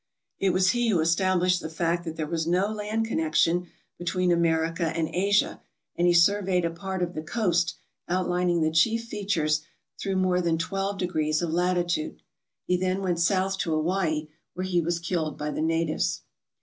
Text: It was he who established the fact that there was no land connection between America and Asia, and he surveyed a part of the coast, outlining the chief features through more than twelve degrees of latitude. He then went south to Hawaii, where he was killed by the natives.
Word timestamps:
It 0.39 0.49
was 0.49 0.71
he 0.71 0.87
who 0.87 0.99
established 0.99 1.61
the 1.61 1.69
fact 1.69 2.05
that 2.05 2.15
there 2.15 2.25
was 2.25 2.47
no 2.47 2.71
land 2.71 3.05
connection 3.05 3.67
between 3.99 4.31
America 4.31 4.87
and 4.87 5.07
Asia, 5.13 5.61
and 5.95 6.07
he 6.07 6.13
surveyed 6.15 6.65
a 6.65 6.71
part 6.71 7.03
of 7.03 7.13
the 7.13 7.21
coast, 7.21 7.75
outlining 8.09 8.61
the 8.61 8.71
chief 8.71 9.03
features 9.03 9.61
through 9.99 10.15
more 10.15 10.41
than 10.41 10.57
twelve 10.57 10.97
degrees 10.97 11.43
of 11.43 11.51
latitude. 11.53 12.19
He 12.65 12.77
then 12.77 13.03
went 13.03 13.19
south 13.19 13.59
to 13.59 13.69
Hawaii, 13.73 14.29
where 14.55 14.65
he 14.65 14.81
was 14.81 14.97
killed 14.97 15.37
by 15.37 15.51
the 15.51 15.61
natives. 15.61 16.21